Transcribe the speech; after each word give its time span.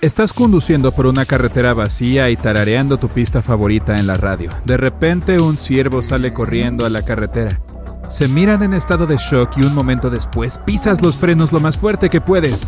Estás 0.00 0.32
conduciendo 0.32 0.92
por 0.92 1.06
una 1.06 1.26
carretera 1.26 1.74
vacía 1.74 2.30
y 2.30 2.36
tarareando 2.36 2.98
tu 2.98 3.08
pista 3.08 3.42
favorita 3.42 3.96
en 3.96 4.06
la 4.06 4.16
radio. 4.16 4.50
De 4.64 4.78
repente 4.78 5.38
un 5.40 5.58
ciervo 5.58 6.00
sale 6.00 6.32
corriendo 6.32 6.86
a 6.86 6.88
la 6.88 7.02
carretera. 7.02 7.60
Se 8.08 8.26
miran 8.26 8.62
en 8.62 8.72
estado 8.72 9.06
de 9.06 9.18
shock 9.18 9.58
y 9.58 9.62
un 9.62 9.74
momento 9.74 10.08
después 10.08 10.58
pisas 10.58 11.02
los 11.02 11.18
frenos 11.18 11.52
lo 11.52 11.60
más 11.60 11.76
fuerte 11.76 12.08
que 12.08 12.22
puedes. 12.22 12.66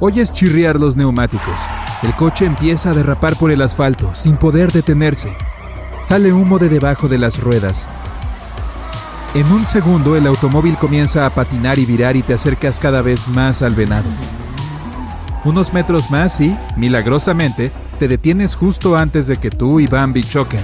Oyes 0.00 0.34
chirriar 0.34 0.78
los 0.78 0.96
neumáticos. 0.96 1.56
El 2.02 2.14
coche 2.14 2.44
empieza 2.44 2.90
a 2.90 2.94
derrapar 2.94 3.36
por 3.36 3.50
el 3.50 3.62
asfalto 3.62 4.14
sin 4.14 4.36
poder 4.36 4.70
detenerse. 4.70 5.34
Sale 6.02 6.32
humo 6.32 6.58
de 6.58 6.68
debajo 6.68 7.08
de 7.08 7.18
las 7.18 7.40
ruedas. 7.40 7.88
En 9.32 9.46
un 9.52 9.64
segundo 9.64 10.16
el 10.16 10.26
automóvil 10.26 10.76
comienza 10.76 11.24
a 11.24 11.30
patinar 11.30 11.78
y 11.78 11.86
virar 11.86 12.16
y 12.16 12.22
te 12.22 12.34
acercas 12.34 12.80
cada 12.80 13.00
vez 13.00 13.28
más 13.28 13.62
al 13.62 13.74
venado. 13.74 14.08
Unos 15.44 15.72
metros 15.72 16.10
más 16.10 16.38
y, 16.40 16.54
milagrosamente, 16.76 17.72
te 17.98 18.08
detienes 18.08 18.54
justo 18.54 18.96
antes 18.96 19.26
de 19.26 19.36
que 19.36 19.48
tú 19.48 19.80
y 19.80 19.86
Bambi 19.86 20.22
choquen. 20.22 20.60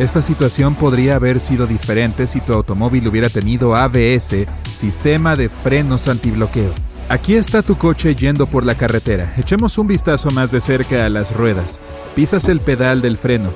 Esta 0.00 0.22
situación 0.22 0.74
podría 0.74 1.16
haber 1.16 1.38
sido 1.40 1.66
diferente 1.66 2.26
si 2.26 2.40
tu 2.40 2.52
automóvil 2.52 3.06
hubiera 3.06 3.28
tenido 3.28 3.76
ABS, 3.76 4.46
sistema 4.70 5.36
de 5.36 5.48
frenos 5.48 6.08
antibloqueo. 6.08 6.72
Aquí 7.08 7.34
está 7.34 7.62
tu 7.62 7.78
coche 7.78 8.14
yendo 8.14 8.46
por 8.46 8.66
la 8.66 8.74
carretera. 8.74 9.34
Echemos 9.36 9.78
un 9.78 9.86
vistazo 9.86 10.30
más 10.30 10.50
de 10.50 10.60
cerca 10.60 11.06
a 11.06 11.08
las 11.08 11.34
ruedas. 11.34 11.80
Pisas 12.14 12.48
el 12.48 12.60
pedal 12.60 13.00
del 13.00 13.16
freno. 13.16 13.52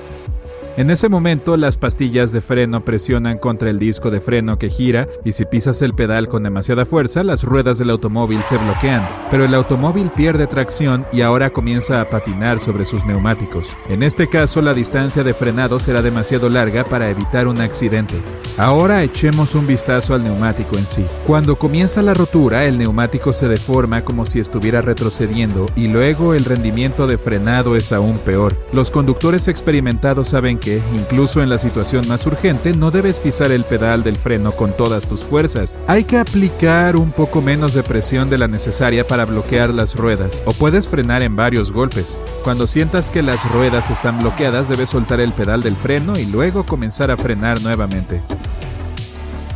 En 0.75 0.89
ese 0.89 1.11
momento 1.11 1.59
las 1.59 1.77
pastillas 1.77 2.33
de 2.33 2.41
freno 2.41 2.83
presionan 2.83 3.37
contra 3.37 3.69
el 3.69 3.79
disco 3.79 4.11
de 4.11 4.23
freno 4.23 4.57
que 4.57 4.71
gira 4.71 5.07
y 5.23 5.33
si 5.33 5.45
pisas 5.45 5.83
el 5.83 5.93
pedal 5.93 6.29
con 6.29 6.45
demasiada 6.45 6.87
fuerza 6.87 7.23
las 7.23 7.45
ruedas 7.45 7.77
del 7.77 7.91
automóvil 7.91 8.43
se 8.45 8.57
bloquean, 8.57 9.07
pero 9.31 9.45
el 9.45 9.55
automóvil 9.55 10.11
pierde 10.17 10.47
tracción 10.47 11.05
y 11.13 11.21
ahora 11.21 11.51
comienza 11.51 12.01
a 12.01 12.09
patinar 12.09 12.59
sobre 12.59 12.87
sus 12.87 13.05
neumáticos. 13.05 13.77
En 13.91 14.03
este 14.03 14.31
caso 14.31 14.63
la 14.63 14.73
distancia 14.73 15.23
de 15.23 15.35
frenado 15.35 15.79
será 15.79 16.01
demasiado 16.01 16.49
larga 16.49 16.85
para 16.85 17.11
evitar 17.11 17.49
un 17.49 17.61
accidente. 17.61 18.15
Ahora 18.57 19.03
echemos 19.03 19.55
un 19.55 19.67
vistazo 19.67 20.15
al 20.15 20.25
neumático 20.25 20.79
en 20.79 20.87
sí. 20.87 21.05
Cuando 21.27 21.57
comienza 21.57 22.01
la 22.01 22.15
rotura 22.15 22.65
el 22.65 22.79
neumático 22.79 23.35
se 23.35 23.47
deforma 23.47 24.07
como 24.07 24.25
si 24.25 24.41
estuviera 24.41 24.81
retrocediendo 24.81 25.67
y 25.77 25.89
luego 25.89 26.33
el 26.33 26.47
rendimiento 26.47 27.07
de 27.07 27.19
frenado 27.19 27.77
es 27.77 27.93
aún 27.93 28.17
peor. 28.17 28.57
Los 28.73 28.91
conductores 28.91 29.49
experimentados 29.49 30.29
saben 30.29 30.62
que, 30.63 30.81
incluso 30.95 31.43
en 31.43 31.49
la 31.49 31.59
situación 31.59 32.07
más 32.09 32.27
urgente, 32.27 32.73
no 32.73 32.91
debes 32.91 33.19
pisar 33.19 33.51
el 33.51 33.65
pedal 33.65 34.03
del 34.03 34.17
freno 34.17 34.53
con 34.53 34.77
todas 34.77 35.07
tus 35.07 35.25
fuerzas. 35.25 35.81
Hay 35.87 36.05
que 36.05 36.19
aplicar 36.19 36.97
un 36.97 37.11
poco 37.11 37.43
menos 37.43 37.75
de 37.75 37.83
presión 37.83 38.31
de 38.31 38.39
la 38.39 38.49
necesaria 38.49 39.07
para 39.07 39.25
bloquear 39.25 39.75
las 39.75 39.97
ruedas, 39.97 40.43
o 40.47 40.53
puedes 40.53 40.89
frenar 40.89 41.23
en 41.23 41.37
varios 41.37 41.73
golpes. 41.73 42.19
Cuando 42.45 42.67
sientas 42.67 43.11
que 43.11 43.23
las 43.23 43.51
ruedas 43.51 43.91
están 43.91 44.19
bloqueadas, 44.21 44.69
debes 44.69 44.91
soltar 44.91 45.21
el 45.21 45.33
pedal 45.33 45.63
del 45.63 45.77
freno 45.77 46.19
y 46.19 46.27
luego 46.27 46.65
comenzar 46.65 47.11
a 47.11 47.17
frenar 47.17 47.61
nuevamente. 47.63 48.23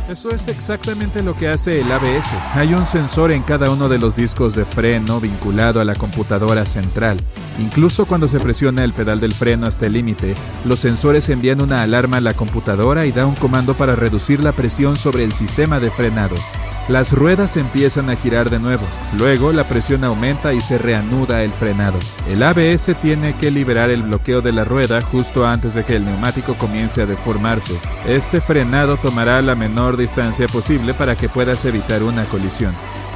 Eso 0.09 0.29
es 0.29 0.47
exactamente 0.47 1.21
lo 1.21 1.35
que 1.35 1.49
hace 1.49 1.81
el 1.81 1.91
ABS. 1.91 2.31
Hay 2.53 2.73
un 2.73 2.85
sensor 2.85 3.33
en 3.33 3.43
cada 3.43 3.69
uno 3.69 3.89
de 3.89 3.97
los 3.97 4.15
discos 4.15 4.55
de 4.55 4.63
freno 4.63 5.19
vinculado 5.19 5.81
a 5.81 5.85
la 5.85 5.95
computadora 5.95 6.65
central. 6.65 7.17
Incluso 7.59 8.05
cuando 8.05 8.29
se 8.29 8.39
presiona 8.39 8.85
el 8.85 8.93
pedal 8.93 9.19
del 9.19 9.33
freno 9.33 9.67
hasta 9.67 9.85
el 9.85 9.93
límite, 9.93 10.33
los 10.63 10.79
sensores 10.79 11.27
envían 11.27 11.61
una 11.61 11.81
alarma 11.81 12.17
a 12.17 12.21
la 12.21 12.35
computadora 12.35 13.05
y 13.05 13.11
da 13.11 13.25
un 13.25 13.35
comando 13.35 13.73
para 13.73 13.97
reducir 13.97 14.41
la 14.41 14.53
presión 14.53 14.95
sobre 14.95 15.25
el 15.25 15.33
sistema 15.33 15.81
de 15.81 15.91
frenado. 15.91 16.35
Las 16.89 17.11
ruedas 17.11 17.57
empiezan 17.57 18.09
a 18.09 18.15
girar 18.15 18.49
de 18.49 18.59
nuevo, 18.59 18.85
luego 19.17 19.51
la 19.51 19.65
presión 19.65 20.05
aumenta 20.05 20.53
y 20.53 20.61
se 20.61 20.77
reanuda 20.77 21.43
el 21.43 21.51
frenado. 21.51 21.99
El 22.29 22.41
ABS 22.41 22.95
tiene 23.01 23.35
que 23.35 23.51
liberar 23.51 23.89
el 23.89 24.03
bloqueo 24.03 24.41
de 24.41 24.53
la 24.53 24.63
rueda 24.63 25.01
justo 25.01 25.45
antes 25.45 25.73
de 25.73 25.83
que 25.83 25.97
el 25.97 26.05
neumático 26.05 26.53
comience 26.53 27.01
a 27.01 27.05
deformarse. 27.05 27.73
Este 28.07 28.39
frenado 28.39 28.95
tomará 28.95 29.41
la 29.41 29.53
menor 29.53 29.97
distancia 29.97 30.47
posible 30.47 30.93
para 30.93 31.17
que 31.17 31.27
puedas 31.27 31.65
evitar 31.65 32.03
una 32.03 32.23
colisión. 32.23 32.73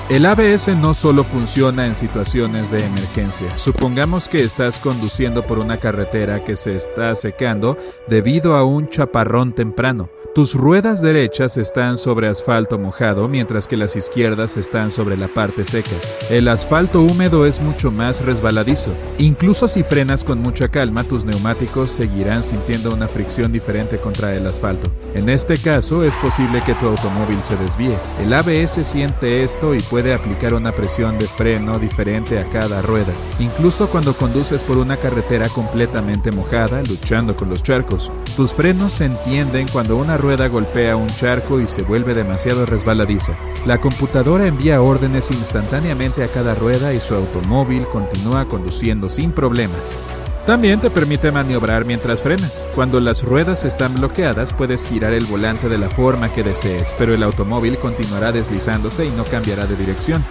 El 0.09 0.26
ABS 0.26 0.76
no 0.76 0.94
solo 0.94 1.24
funciona 1.24 1.86
en 1.86 1.96
situaciones 1.96 2.70
de 2.70 2.86
emergencia. 2.86 3.58
Supongamos 3.58 4.28
que 4.28 4.44
estás 4.44 4.78
conduciendo 4.80 5.44
por 5.44 5.58
una 5.59 5.80
carretera 5.80 6.44
que 6.44 6.58
se 6.58 6.76
está 6.76 7.16
secando 7.16 7.78
debido 8.09 8.58
a 8.58 8.66
un 8.66 8.90
chaparrón 8.90 9.53
temprano. 9.53 10.09
Tus 10.34 10.53
ruedas 10.53 11.02
derechas 11.02 11.58
están 11.58 11.97
sobre 11.97 12.30
asfalto 12.30 12.80
mojado 12.80 13.28
mientras 13.28 13.68
que 13.68 13.75
las 13.75 13.97
izquierdas 13.97 14.56
están 14.56 14.94
sobre 14.94 15.18
la 15.18 15.28
parte 15.28 15.66
seca. 15.66 15.92
El 16.30 16.47
asfalto 16.47 17.02
húmedo 17.02 17.46
es 17.46 17.59
mucho 17.59 17.92
más 17.92 18.24
resbaladizo. 18.24 18.94
Incluso 19.18 19.68
si 19.68 19.84
frenas 19.84 20.24
con 20.24 20.40
mucha 20.40 20.70
calma, 20.70 21.03
tus 21.03 21.25
neumáticos 21.25 21.91
seguirán 21.91 22.46
sintiendo 22.46 22.94
una 22.94 23.09
fricción 23.09 23.52
diferente 23.52 23.97
contra 23.97 24.34
el 24.34 24.47
asfalto. 24.47 24.90
En 25.14 25.28
este 25.28 25.58
caso, 25.58 26.06
es 26.06 26.16
posible 26.16 26.62
que 26.66 26.75
tu 26.75 26.88
automóvil 26.88 27.40
se 27.44 27.58
desvíe. 27.58 27.97
El 28.22 28.31
ABS 28.34 28.88
siente 28.88 29.41
esto 29.41 29.75
y 29.75 29.81
puede 29.81 30.14
aplicar 30.14 30.53
una 30.53 30.72
presión 30.72 31.18
de 31.18 31.28
freno 31.28 31.78
diferente 31.78 32.40
a 32.40 32.44
cada 32.44 32.81
rueda, 32.81 33.12
incluso 33.40 33.90
cuando 33.90 34.16
conduces 34.16 34.64
por 34.64 34.78
una 34.78 34.96
carretera 34.96 35.50
completamente 35.50 36.31
mojada, 36.31 36.81
luchando 36.84 37.36
con 37.36 37.50
los 37.50 37.64
charcos. 37.64 38.14
Tus 38.38 38.53
frenos 38.53 38.94
se 38.94 39.06
entienden 39.06 39.68
cuando 39.68 39.97
una 39.97 40.21
rueda 40.22 40.48
golpea 40.48 40.96
un 40.96 41.08
charco 41.08 41.59
y 41.59 41.68
se 41.68 41.82
vuelve 41.82 42.14
demasiado 42.14 42.66
resbaladiza. 42.66 43.34
La 43.66 43.80
computadora 43.80 44.48
envía 44.48 44.82
órdenes 44.82 45.32
instantáneamente 45.32 46.24
a 46.24 46.28
cada 46.30 46.56
rueda 46.56 46.94
y 46.94 47.00
su 47.00 47.16
automóvil 47.16 47.84
continúa 47.92 48.48
conduciendo 48.48 49.09
sin 49.09 49.32
problemas. 49.32 50.00
También 50.46 50.82
te 50.82 50.90
permite 50.90 51.32
maniobrar 51.32 51.86
mientras 51.86 52.24
frenas. 52.24 52.68
Cuando 52.74 53.00
las 53.00 53.24
ruedas 53.24 53.64
están 53.64 53.94
bloqueadas 53.96 54.54
puedes 54.54 54.88
girar 54.88 55.14
el 55.14 55.26
volante 55.26 55.70
de 55.70 55.78
la 55.78 55.90
forma 55.90 56.34
que 56.34 56.44
desees, 56.44 56.96
pero 56.98 57.14
el 57.14 57.22
automóvil 57.22 57.78
continuará 57.78 58.32
deslizándose 58.32 59.06
y 59.06 59.12
no 59.12 59.24
cambiará 59.24 59.66
de 59.66 59.76
dirección. 59.76 60.24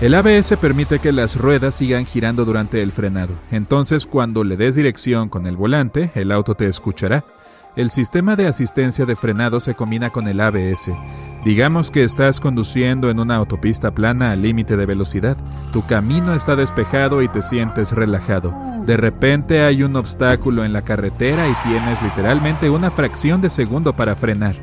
El 0.00 0.14
ABS 0.14 0.56
permite 0.60 0.98
que 0.98 1.10
las 1.10 1.36
ruedas 1.36 1.74
sigan 1.76 2.04
girando 2.04 2.44
durante 2.44 2.82
el 2.82 2.92
frenado, 2.92 3.32
entonces 3.50 4.06
cuando 4.06 4.44
le 4.44 4.58
des 4.58 4.74
dirección 4.74 5.30
con 5.30 5.46
el 5.46 5.56
volante, 5.56 6.10
el 6.14 6.32
auto 6.32 6.54
te 6.54 6.68
escuchará. 6.68 7.24
El 7.76 7.90
sistema 7.90 8.36
de 8.36 8.46
asistencia 8.46 9.04
de 9.04 9.16
frenado 9.16 9.60
se 9.60 9.74
combina 9.74 10.08
con 10.08 10.28
el 10.28 10.40
ABS. 10.40 10.92
Digamos 11.44 11.90
que 11.90 12.04
estás 12.04 12.40
conduciendo 12.40 13.10
en 13.10 13.20
una 13.20 13.36
autopista 13.36 13.90
plana 13.90 14.30
al 14.30 14.40
límite 14.40 14.78
de 14.78 14.86
velocidad. 14.86 15.36
Tu 15.74 15.84
camino 15.84 16.32
está 16.32 16.56
despejado 16.56 17.20
y 17.20 17.28
te 17.28 17.42
sientes 17.42 17.92
relajado. 17.92 18.54
De 18.86 18.96
repente 18.96 19.60
hay 19.60 19.82
un 19.82 19.94
obstáculo 19.96 20.64
en 20.64 20.72
la 20.72 20.80
carretera 20.80 21.50
y 21.50 21.68
tienes 21.68 22.00
literalmente 22.00 22.70
una 22.70 22.90
fracción 22.90 23.42
de 23.42 23.50
segundo 23.50 23.92
para 23.92 24.16
frenar. 24.16 24.54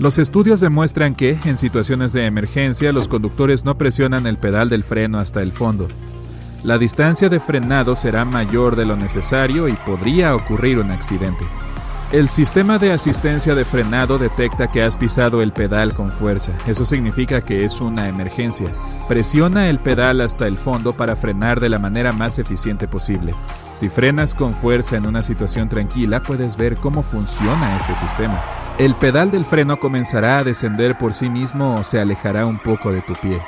Los 0.00 0.18
estudios 0.18 0.60
demuestran 0.60 1.14
que, 1.14 1.38
en 1.44 1.56
situaciones 1.56 2.12
de 2.12 2.26
emergencia, 2.26 2.90
los 2.90 3.06
conductores 3.06 3.64
no 3.64 3.78
presionan 3.78 4.26
el 4.26 4.36
pedal 4.36 4.68
del 4.68 4.82
freno 4.82 5.20
hasta 5.20 5.42
el 5.42 5.52
fondo. 5.52 5.86
La 6.64 6.76
distancia 6.76 7.28
de 7.28 7.38
frenado 7.38 7.94
será 7.94 8.24
mayor 8.24 8.74
de 8.74 8.84
lo 8.84 8.96
necesario 8.96 9.68
y 9.68 9.74
podría 9.74 10.34
ocurrir 10.34 10.80
un 10.80 10.90
accidente. 10.90 11.44
El 12.12 12.28
sistema 12.28 12.78
de 12.78 12.92
asistencia 12.92 13.54
de 13.54 13.64
frenado 13.64 14.18
detecta 14.18 14.70
que 14.70 14.82
has 14.82 14.98
pisado 14.98 15.40
el 15.40 15.52
pedal 15.52 15.94
con 15.94 16.12
fuerza. 16.12 16.52
Eso 16.66 16.84
significa 16.84 17.40
que 17.40 17.64
es 17.64 17.80
una 17.80 18.06
emergencia. 18.06 18.66
Presiona 19.08 19.70
el 19.70 19.78
pedal 19.78 20.20
hasta 20.20 20.46
el 20.46 20.58
fondo 20.58 20.92
para 20.92 21.16
frenar 21.16 21.58
de 21.58 21.70
la 21.70 21.78
manera 21.78 22.12
más 22.12 22.38
eficiente 22.38 22.86
posible. 22.86 23.34
Si 23.72 23.88
frenas 23.88 24.34
con 24.34 24.52
fuerza 24.52 24.98
en 24.98 25.06
una 25.06 25.22
situación 25.22 25.70
tranquila, 25.70 26.22
puedes 26.22 26.58
ver 26.58 26.74
cómo 26.74 27.02
funciona 27.02 27.78
este 27.78 27.94
sistema. 27.94 28.38
El 28.76 28.94
pedal 28.94 29.30
del 29.30 29.46
freno 29.46 29.80
comenzará 29.80 30.36
a 30.36 30.44
descender 30.44 30.98
por 30.98 31.14
sí 31.14 31.30
mismo 31.30 31.76
o 31.76 31.82
se 31.82 31.98
alejará 31.98 32.44
un 32.44 32.58
poco 32.58 32.92
de 32.92 33.00
tu 33.00 33.14
pie. 33.14 33.40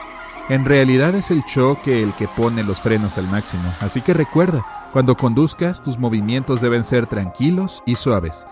En 0.51 0.67
realidad 0.67 1.15
es 1.15 1.31
el 1.31 1.43
choque 1.45 2.03
el 2.03 2.13
que 2.13 2.29
pone 2.29 2.63
los 2.65 2.83
frenos 2.83 3.17
al 3.17 3.27
máximo, 3.29 3.63
así 3.81 4.03
que 4.03 4.13
recuerda, 4.13 4.91
cuando 4.93 5.17
conduzcas 5.17 5.83
tus 5.83 5.99
movimientos 5.99 6.61
deben 6.61 6.85
ser 6.85 7.07
tranquilos 7.07 7.83
y 7.87 7.97
suaves. 7.97 8.47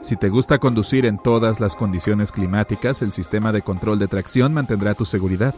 Si 0.00 0.16
te 0.16 0.28
gusta 0.28 0.58
conducir 0.58 1.04
en 1.04 1.18
todas 1.18 1.58
las 1.58 1.74
condiciones 1.74 2.30
climáticas, 2.30 3.02
el 3.02 3.12
sistema 3.12 3.50
de 3.50 3.62
control 3.62 3.98
de 3.98 4.06
tracción 4.06 4.54
mantendrá 4.54 4.94
tu 4.94 5.04
seguridad. 5.04 5.54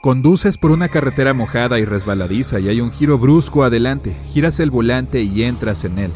Conduces 0.00 0.56
por 0.56 0.70
una 0.70 0.88
carretera 0.88 1.34
mojada 1.34 1.80
y 1.80 1.84
resbaladiza 1.84 2.60
y 2.60 2.68
hay 2.68 2.80
un 2.80 2.92
giro 2.92 3.18
brusco 3.18 3.64
adelante, 3.64 4.16
giras 4.26 4.60
el 4.60 4.70
volante 4.70 5.22
y 5.22 5.42
entras 5.42 5.84
en 5.84 5.98
él. 5.98 6.12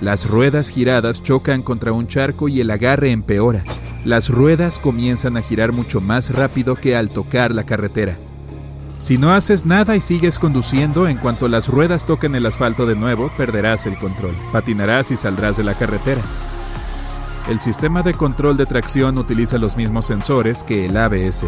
Las 0.00 0.28
ruedas 0.28 0.68
giradas 0.68 1.22
chocan 1.22 1.62
contra 1.62 1.92
un 1.92 2.06
charco 2.06 2.48
y 2.48 2.60
el 2.60 2.70
agarre 2.70 3.12
empeora. 3.12 3.64
Las 4.04 4.28
ruedas 4.28 4.78
comienzan 4.78 5.36
a 5.36 5.42
girar 5.42 5.72
mucho 5.72 6.00
más 6.00 6.30
rápido 6.34 6.74
que 6.74 6.94
al 6.96 7.08
tocar 7.08 7.54
la 7.54 7.64
carretera. 7.64 8.16
Si 8.98 9.18
no 9.18 9.32
haces 9.32 9.66
nada 9.66 9.96
y 9.96 10.00
sigues 10.00 10.38
conduciendo, 10.38 11.08
en 11.08 11.16
cuanto 11.16 11.48
las 11.48 11.68
ruedas 11.68 12.06
toquen 12.06 12.34
el 12.34 12.46
asfalto 12.46 12.86
de 12.86 12.94
nuevo, 12.94 13.30
perderás 13.36 13.86
el 13.86 13.98
control, 13.98 14.34
patinarás 14.52 15.10
y 15.10 15.16
saldrás 15.16 15.56
de 15.56 15.64
la 15.64 15.74
carretera. 15.74 16.22
El 17.48 17.60
sistema 17.60 18.02
de 18.02 18.14
control 18.14 18.56
de 18.56 18.66
tracción 18.66 19.18
utiliza 19.18 19.58
los 19.58 19.76
mismos 19.76 20.06
sensores 20.06 20.64
que 20.64 20.86
el 20.86 20.96
ABS, 20.96 21.44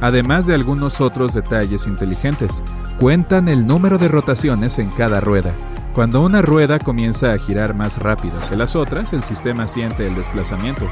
además 0.00 0.46
de 0.46 0.54
algunos 0.54 1.00
otros 1.00 1.34
detalles 1.34 1.86
inteligentes. 1.86 2.62
Cuentan 2.98 3.48
el 3.48 3.66
número 3.66 3.98
de 3.98 4.08
rotaciones 4.08 4.78
en 4.78 4.90
cada 4.90 5.20
rueda. 5.20 5.52
Cuando 5.94 6.22
una 6.22 6.42
rueda 6.42 6.80
comienza 6.80 7.32
a 7.32 7.38
girar 7.38 7.76
más 7.76 7.98
rápido 7.98 8.34
que 8.50 8.56
las 8.56 8.74
otras, 8.74 9.12
el 9.12 9.22
sistema 9.22 9.68
siente 9.68 10.04
el 10.04 10.16
desplazamiento. 10.16 10.88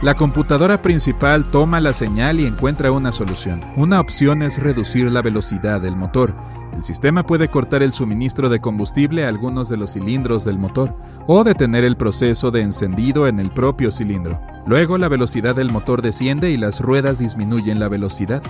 La 0.00 0.14
computadora 0.14 0.80
principal 0.80 1.50
toma 1.50 1.82
la 1.82 1.92
señal 1.92 2.40
y 2.40 2.46
encuentra 2.46 2.90
una 2.90 3.12
solución. 3.12 3.60
Una 3.76 4.00
opción 4.00 4.40
es 4.40 4.58
reducir 4.58 5.10
la 5.10 5.20
velocidad 5.20 5.82
del 5.82 5.96
motor. 5.96 6.34
El 6.72 6.82
sistema 6.82 7.24
puede 7.24 7.48
cortar 7.48 7.82
el 7.82 7.92
suministro 7.92 8.48
de 8.48 8.58
combustible 8.58 9.26
a 9.26 9.28
algunos 9.28 9.68
de 9.68 9.76
los 9.76 9.92
cilindros 9.92 10.46
del 10.46 10.58
motor 10.58 10.96
o 11.26 11.44
detener 11.44 11.84
el 11.84 11.98
proceso 11.98 12.50
de 12.50 12.62
encendido 12.62 13.26
en 13.26 13.40
el 13.40 13.50
propio 13.50 13.92
cilindro. 13.92 14.40
Luego 14.66 14.96
la 14.96 15.08
velocidad 15.08 15.56
del 15.56 15.70
motor 15.70 16.00
desciende 16.00 16.50
y 16.50 16.56
las 16.56 16.80
ruedas 16.80 17.18
disminuyen 17.18 17.78
la 17.80 17.88
velocidad. 17.88 18.42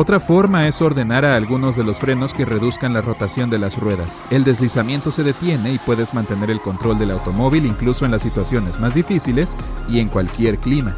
Otra 0.00 0.20
forma 0.20 0.68
es 0.68 0.80
ordenar 0.80 1.24
a 1.24 1.34
algunos 1.34 1.74
de 1.74 1.82
los 1.82 1.98
frenos 1.98 2.32
que 2.32 2.44
reduzcan 2.44 2.92
la 2.92 3.00
rotación 3.00 3.50
de 3.50 3.58
las 3.58 3.76
ruedas. 3.76 4.22
El 4.30 4.44
deslizamiento 4.44 5.10
se 5.10 5.24
detiene 5.24 5.72
y 5.72 5.78
puedes 5.78 6.14
mantener 6.14 6.50
el 6.50 6.60
control 6.60 7.00
del 7.00 7.10
automóvil 7.10 7.66
incluso 7.66 8.04
en 8.04 8.12
las 8.12 8.22
situaciones 8.22 8.78
más 8.78 8.94
difíciles 8.94 9.56
y 9.88 9.98
en 9.98 10.08
cualquier 10.08 10.58
clima. 10.58 10.94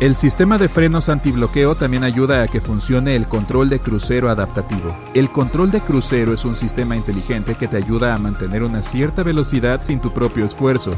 El 0.00 0.16
sistema 0.16 0.56
de 0.56 0.70
frenos 0.70 1.10
antibloqueo 1.10 1.74
también 1.74 2.04
ayuda 2.04 2.42
a 2.42 2.48
que 2.48 2.62
funcione 2.62 3.16
el 3.16 3.28
control 3.28 3.68
de 3.68 3.80
crucero 3.80 4.30
adaptativo. 4.30 4.96
El 5.12 5.28
control 5.28 5.70
de 5.70 5.82
crucero 5.82 6.32
es 6.32 6.46
un 6.46 6.56
sistema 6.56 6.96
inteligente 6.96 7.54
que 7.56 7.68
te 7.68 7.76
ayuda 7.76 8.14
a 8.14 8.18
mantener 8.18 8.62
una 8.62 8.80
cierta 8.80 9.22
velocidad 9.22 9.82
sin 9.82 10.00
tu 10.00 10.10
propio 10.14 10.46
esfuerzo. 10.46 10.92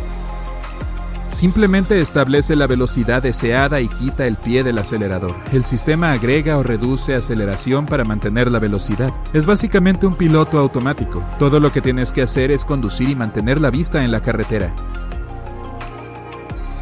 Simplemente 1.45 2.01
establece 2.01 2.57
la 2.57 2.67
velocidad 2.67 3.23
deseada 3.23 3.83
y 3.83 3.89
quita 3.89 4.27
el 4.27 4.37
pie 4.37 4.65
del 4.65 4.79
acelerador. 4.79 5.35
El 5.53 5.67
sistema 5.67 6.11
agrega 6.11 6.57
o 6.57 6.63
reduce 6.63 7.15
aceleración 7.15 7.85
para 7.85 8.03
mantener 8.03 8.51
la 8.51 8.59
velocidad. 8.59 9.13
Es 9.35 9.45
básicamente 9.45 10.07
un 10.07 10.15
piloto 10.15 10.59
automático. 10.59 11.23
Todo 11.39 11.61
lo 11.61 11.71
que 11.71 11.83
tienes 11.83 12.15
que 12.15 12.23
hacer 12.23 12.51
es 12.51 12.65
conducir 12.65 13.11
y 13.11 13.15
mantener 13.15 13.61
la 13.61 13.69
vista 13.69 14.03
en 14.03 14.11
la 14.11 14.23
carretera. 14.23 14.73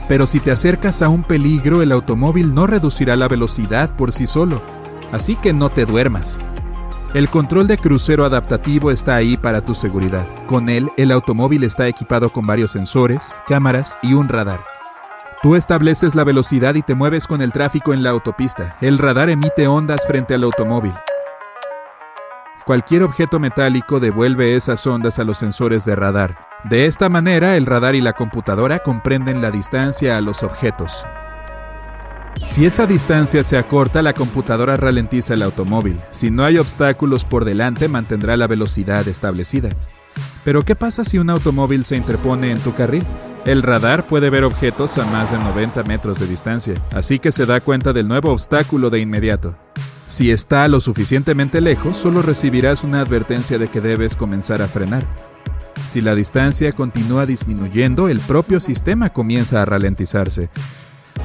Pero 0.06 0.29
si 0.29 0.38
te 0.38 0.53
acercas 0.53 1.03
a 1.03 1.09
un 1.09 1.25
peligro, 1.25 1.82
el 1.82 1.91
automóvil 1.91 2.55
no 2.55 2.69
reducirá 2.69 3.17
la 3.17 3.26
velocidad 3.26 3.91
por 3.97 4.12
sí 4.12 4.29
solo. 4.29 4.62
Así 5.11 5.35
que 5.35 5.53
no 5.53 5.70
te 5.70 5.87
duermas. 5.87 6.38
El 7.14 7.29
control 7.29 7.67
de 7.67 7.76
crucero 7.76 8.25
adaptativo 8.25 8.91
está 8.91 9.17
ahí 9.17 9.37
para 9.37 9.61
tu 9.61 9.75
seguridad. 9.75 10.26
Con 10.47 10.70
él, 10.70 10.91
el 10.97 11.12
automóvil 11.12 11.62
está 11.62 11.87
equipado 11.87 12.31
con 12.31 12.47
varios 12.47 12.70
sensores, 12.70 13.37
cámaras 13.47 13.99
y 14.00 14.14
un 14.14 14.31
radar. 14.31 14.64
Tú 15.43 15.55
estableces 15.55 16.14
la 16.14 16.25
velocidad 16.25 16.75
y 16.75 16.81
te 16.81 16.94
mueves 16.94 17.26
con 17.26 17.43
el 17.43 17.53
tráfico 17.53 17.93
en 17.93 18.03
la 18.03 18.09
autopista. 18.09 18.76
El 18.81 18.97
radar 18.97 19.29
emite 19.29 19.67
ondas 19.67 20.06
frente 20.06 20.32
al 20.32 20.44
automóvil. 20.44 20.94
Cualquier 22.64 23.03
objeto 23.03 23.38
metálico 23.38 24.00
devuelve 24.00 24.56
esas 24.56 24.87
ondas 24.87 25.19
a 25.19 25.25
los 25.25 25.37
sensores 25.37 25.85
de 25.85 25.94
radar. 25.94 26.38
De 26.64 26.87
esta 26.87 27.11
manera, 27.11 27.59
el 27.59 27.67
radar 27.67 27.94
y 27.94 28.00
la 28.00 28.14
computadora 28.14 28.79
comprenden 28.79 29.43
la 29.43 29.50
distancia 29.50 30.17
a 30.17 30.23
los 30.23 30.43
objetos. 30.43 31.05
Si 32.52 32.66
esa 32.66 32.87
distancia 32.87 33.43
se 33.44 33.56
acorta, 33.56 34.02
la 34.02 34.12
computadora 34.12 34.76
ralentiza 34.76 35.32
el 35.32 35.40
automóvil. 35.40 35.99
Si 36.10 36.31
no 36.31 36.44
hay 36.44 36.58
obstáculos 36.58 37.25
por 37.25 37.46
delante, 37.46 37.88
mantendrá 37.88 38.37
la 38.37 38.46
velocidad 38.46 39.08
establecida. 39.08 39.70
Pero 40.44 40.62
¿qué 40.62 40.76
pasa 40.76 41.02
si 41.02 41.16
un 41.16 41.31
automóvil 41.31 41.87
se 41.87 41.96
interpone 41.96 42.50
en 42.50 42.58
tu 42.58 42.75
carril? 42.75 43.04
El 43.46 43.62
radar 43.62 44.06
puede 44.06 44.28
ver 44.28 44.44
objetos 44.44 44.99
a 44.99 45.06
más 45.06 45.31
de 45.31 45.38
90 45.38 45.82
metros 45.84 46.20
de 46.20 46.26
distancia, 46.26 46.75
así 46.94 47.19
que 47.19 47.32
se 47.32 47.46
da 47.46 47.62
cuenta 47.62 47.94
del 47.94 48.06
nuevo 48.06 48.31
obstáculo 48.31 48.90
de 48.90 49.00
inmediato. 49.00 49.54
Si 50.04 50.31
está 50.31 50.69
lo 50.69 50.81
suficientemente 50.81 51.62
lejos, 51.62 51.96
solo 51.96 52.20
recibirás 52.20 52.84
una 52.84 53.00
advertencia 53.00 53.56
de 53.56 53.69
que 53.69 53.81
debes 53.81 54.14
comenzar 54.14 54.60
a 54.60 54.69
frenar. 54.69 55.06
Si 55.87 56.02
la 56.02 56.14
distancia 56.14 56.72
continúa 56.72 57.25
disminuyendo, 57.25 58.10
el 58.10 58.20
propio 58.20 58.60
sistema 58.60 59.08
comienza 59.08 59.62
a 59.62 59.64
ralentizarse. 59.64 60.50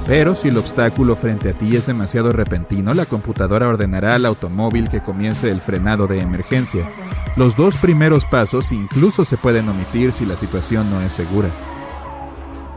Pero 0.08 0.36
si 0.36 0.48
el 0.48 0.58
obstáculo 0.58 1.18
frente 1.18 1.50
a 1.50 1.54
ti 1.54 1.76
es 1.76 1.86
demasiado 1.86 2.32
repentino, 2.32 2.94
la 2.94 3.06
computadora 3.06 3.68
ordenará 3.68 4.16
al 4.16 4.26
automóvil 4.26 4.88
que 4.88 5.02
comience 5.02 5.52
el 5.52 5.60
frenado 5.60 6.08
de 6.08 6.22
emergencia. 6.22 6.90
Los 7.36 7.58
dos 7.58 7.76
primeros 7.76 8.26
pasos 8.26 8.72
incluso 8.72 9.26
se 9.26 9.36
pueden 9.36 9.68
omitir 9.68 10.14
si 10.14 10.26
la 10.26 10.38
situación 10.38 10.90
no 10.90 11.02
es 11.02 11.12
segura. 11.12 11.50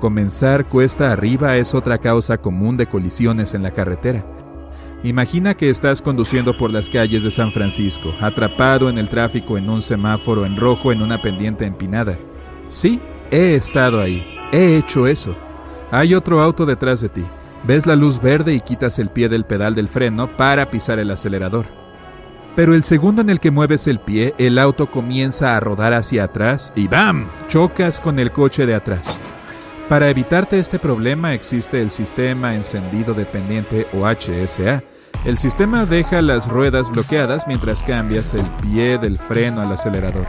Comenzar 0.00 0.66
cuesta 0.68 1.12
arriba 1.12 1.56
es 1.56 1.72
otra 1.72 1.98
causa 1.98 2.38
común 2.38 2.76
de 2.76 2.86
colisiones 2.86 3.54
en 3.54 3.62
la 3.62 3.70
carretera. 3.70 4.24
Imagina 5.04 5.54
que 5.54 5.70
estás 5.70 6.02
conduciendo 6.02 6.56
por 6.56 6.72
las 6.72 6.90
calles 6.90 7.22
de 7.22 7.30
San 7.30 7.52
Francisco, 7.52 8.12
atrapado 8.20 8.90
en 8.90 8.98
el 8.98 9.08
tráfico 9.08 9.56
en 9.56 9.70
un 9.70 9.82
semáforo 9.82 10.44
en 10.44 10.56
rojo 10.56 10.90
en 10.90 11.00
una 11.00 11.22
pendiente 11.22 11.64
empinada. 11.64 12.18
Sí, 12.66 13.00
he 13.30 13.54
estado 13.54 14.00
ahí, 14.00 14.36
he 14.50 14.76
hecho 14.76 15.06
eso. 15.06 15.36
Hay 15.90 16.14
otro 16.14 16.40
auto 16.40 16.66
detrás 16.66 17.00
de 17.00 17.08
ti. 17.08 17.24
Ves 17.64 17.86
la 17.86 17.96
luz 17.96 18.20
verde 18.20 18.54
y 18.54 18.60
quitas 18.60 18.98
el 18.98 19.08
pie 19.08 19.28
del 19.28 19.44
pedal 19.44 19.74
del 19.74 19.88
freno 19.88 20.28
para 20.28 20.70
pisar 20.70 20.98
el 20.98 21.10
acelerador. 21.10 21.66
Pero 22.56 22.74
el 22.74 22.82
segundo 22.82 23.22
en 23.22 23.30
el 23.30 23.40
que 23.40 23.50
mueves 23.50 23.86
el 23.86 24.00
pie, 24.00 24.34
el 24.38 24.58
auto 24.58 24.90
comienza 24.90 25.56
a 25.56 25.60
rodar 25.60 25.92
hacia 25.92 26.24
atrás 26.24 26.72
y 26.74 26.88
¡bam! 26.88 27.26
chocas 27.48 28.00
con 28.00 28.18
el 28.18 28.32
coche 28.32 28.66
de 28.66 28.74
atrás. 28.74 29.16
Para 29.88 30.08
evitarte 30.08 30.58
este 30.58 30.78
problema 30.78 31.34
existe 31.34 31.82
el 31.82 31.90
sistema 31.90 32.54
encendido 32.54 33.12
dependiente 33.12 33.86
o 33.92 34.06
HSA. 34.06 34.82
El 35.24 35.38
sistema 35.38 35.84
deja 35.84 36.22
las 36.22 36.48
ruedas 36.48 36.90
bloqueadas 36.90 37.46
mientras 37.46 37.82
cambias 37.82 38.34
el 38.34 38.46
pie 38.62 38.98
del 38.98 39.18
freno 39.18 39.60
al 39.60 39.72
acelerador. 39.72 40.26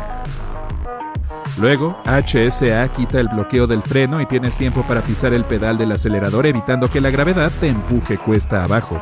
Luego, 1.58 1.89
HSA 2.05 2.88
quita 2.89 3.20
el 3.20 3.27
bloqueo 3.27 3.67
del 3.67 3.81
freno 3.81 4.22
y 4.22 4.25
tienes 4.25 4.58
tiempo 4.58 4.84
para 4.84 5.01
pisar 5.01 5.34
el 5.34 5.46
pedal 5.46 5.77
del 5.77 5.91
acelerador 5.91 6.46
evitando 6.46 6.88
que 6.88 7.01
la 7.01 7.10
gravedad 7.10 7.51
te 7.60 7.67
empuje 7.67 8.17
cuesta 8.17 8.63
abajo. 8.63 9.01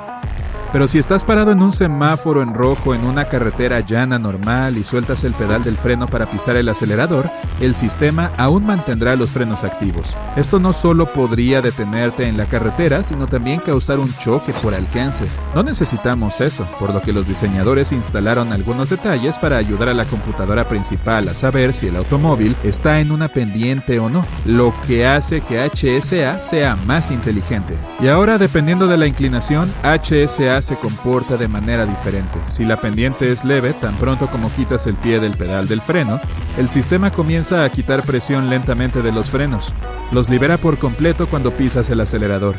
Pero 0.71 0.87
si 0.87 0.99
estás 0.99 1.23
parado 1.23 1.51
en 1.51 1.63
un 1.63 1.71
semáforo 1.71 2.43
en 2.43 2.53
rojo 2.53 2.93
en 2.93 3.03
una 3.03 3.25
carretera 3.25 3.79
llana 3.79 4.19
normal 4.19 4.77
y 4.77 4.83
sueltas 4.83 5.23
el 5.23 5.33
pedal 5.33 5.63
del 5.63 5.77
freno 5.77 6.05
para 6.05 6.27
pisar 6.27 6.57
el 6.57 6.69
acelerador, 6.69 7.31
el 7.59 7.75
sistema 7.75 8.31
aún 8.37 8.67
mantendrá 8.67 9.15
los 9.15 9.31
frenos 9.31 9.63
activos. 9.63 10.15
Esto 10.35 10.59
no 10.59 10.71
solo 10.71 11.07
podría 11.07 11.61
detenerte 11.61 12.27
en 12.27 12.37
la 12.37 12.45
carretera, 12.45 13.01
sino 13.01 13.25
también 13.25 13.61
causar 13.61 13.97
un 13.97 14.13
choque 14.17 14.53
por 14.53 14.75
alcance. 14.75 15.25
No 15.55 15.63
necesitamos 15.63 16.39
eso, 16.39 16.67
por 16.79 16.93
lo 16.93 17.01
que 17.01 17.13
los 17.13 17.27
diseñadores 17.27 17.91
instalaron 17.91 18.53
algunos 18.53 18.89
detalles 18.89 19.39
para 19.39 19.57
ayudar 19.57 19.89
a 19.89 19.95
la 19.95 20.05
computadora 20.05 20.67
principal 20.67 21.29
a 21.29 21.33
saber 21.33 21.73
si 21.73 21.87
el 21.87 21.95
automóvil 21.95 22.55
está 22.63 22.99
en 22.99 23.11
una 23.11 23.27
pendiente 23.27 23.99
o 23.99 24.07
no, 24.07 24.23
lo 24.45 24.71
que 24.85 25.07
hace 25.07 25.41
que 25.41 25.59
HSA 25.59 26.41
sea 26.41 26.77
más 26.85 27.09
inteligente. 27.09 27.75
Y 27.99 28.07
ahora, 28.07 28.37
dependiendo 28.37 28.85
de 28.85 28.97
la 28.97 29.07
inclinación, 29.07 29.71
HSA 29.83 30.58
se 30.61 30.77
comporta 30.77 31.37
de 31.37 31.47
manera 31.47 31.85
diferente. 31.85 32.39
Si 32.47 32.65
la 32.65 32.77
pendiente 32.77 33.31
es 33.31 33.43
leve, 33.45 33.73
tan 33.73 33.95
pronto 33.95 34.27
como 34.27 34.51
quitas 34.51 34.87
el 34.87 34.95
pie 34.95 35.19
del 35.19 35.37
pedal 35.37 35.67
del 35.67 35.81
freno, 35.81 36.19
el 36.57 36.69
sistema 36.69 37.11
comienza 37.11 37.63
a 37.63 37.69
quitar 37.69 38.03
presión 38.03 38.49
lentamente 38.49 39.01
de 39.01 39.11
los 39.11 39.29
frenos. 39.29 39.73
Los 40.11 40.29
libera 40.29 40.57
por 40.57 40.77
completo 40.77 41.27
cuando 41.27 41.51
pisas 41.51 41.89
el 41.89 42.01
acelerador. 42.01 42.55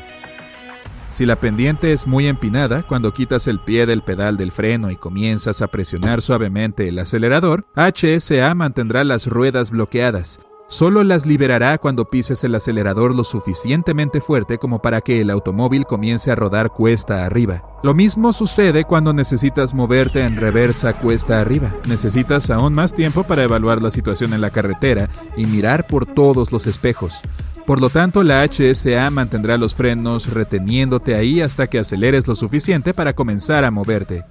Si 1.11 1.27
la 1.27 1.37
pendiente 1.41 1.93
es 1.93 2.07
muy 2.07 2.29
empinada, 2.29 2.85
cuando 2.85 3.13
quitas 3.13 3.49
el 3.49 3.59
pie 3.59 3.85
del 3.85 4.03
pedal 4.03 4.37
del 4.37 4.53
freno 4.53 4.91
y 4.91 4.97
comienzas 4.97 5.61
a 5.61 5.67
presionar 5.67 6.23
suavemente 6.23 6.89
el 6.89 6.99
acelerador, 7.01 7.67
HSA 7.75 8.55
mantendrá 8.55 9.03
las 9.03 9.27
ruedas 9.27 9.73
bloqueadas, 9.73 10.39
Solo 10.71 11.03
las 11.03 11.27
liberará 11.27 11.79
cuando 11.79 12.05
pises 12.05 12.45
el 12.45 12.55
acelerador 12.55 13.13
lo 13.13 13.25
suficientemente 13.25 14.21
fuerte 14.21 14.57
como 14.59 14.81
para 14.81 15.01
que 15.01 15.21
el 15.21 15.31
automóvil 15.31 15.85
comience 15.85 16.31
a 16.31 16.37
rodar 16.37 16.71
cuesta 16.71 17.27
arriba. 17.27 17.65
Lo 17.83 17.93
mismo 17.93 18.33
sucede 18.33 18.85
cuando 18.85 19.13
necesitas 19.13 19.75
moverte 19.75 20.23
en 20.23 20.37
reversa 20.37 20.93
cuesta 20.93 21.41
arriba. 21.41 21.73
Necesitas 21.89 22.51
aún 22.51 22.73
más 22.75 22.95
tiempo 22.95 23.25
para 23.25 23.43
evaluar 23.43 23.83
la 23.83 23.91
situación 23.91 24.33
en 24.33 24.41
la 24.41 24.51
carretera 24.51 25.09
y 25.37 25.45
mirar 25.47 25.89
por 25.89 26.07
todos 26.07 26.53
los 26.53 26.69
espejos. 26.69 27.21
Por 27.67 27.81
lo 27.81 27.91
tanto, 27.91 28.23
la 28.23 28.47
HSA 28.47 29.11
mantendrá 29.11 29.59
los 29.59 29.75
frenos 29.75 30.33
reteniéndote 30.33 31.17
ahí 31.17 31.41
hasta 31.41 31.67
que 31.67 31.81
aceleres 31.81 32.29
lo 32.29 32.37
suficiente 32.37 32.95
para 32.95 33.15
comenzar 33.15 33.65
a 33.65 33.73
moverte. 33.73 34.23